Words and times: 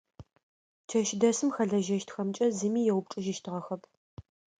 Чэщдэсым 0.89 1.49
хэлэжьэщтхэмкӏэ 1.55 2.47
зыми 2.57 2.81
еупчӏыжьыщтыгъэхэп. 2.91 3.81